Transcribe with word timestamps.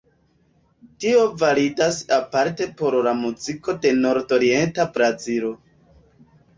Tio 1.05 1.25
validas 1.43 2.01
aparte 2.19 2.69
por 2.81 2.99
la 3.11 3.15
muziko 3.21 3.79
de 3.87 3.95
nordorienta 4.03 4.91
Brazilo. 5.01 5.57